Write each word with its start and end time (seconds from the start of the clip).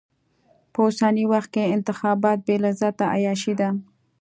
په 0.73 0.79
اوسني 0.85 1.23
وخت 1.33 1.49
کې 1.55 1.71
انتخابات 1.75 2.39
بې 2.47 2.55
لذته 2.63 3.05
عياشي 3.15 3.53
ده. 3.59 3.69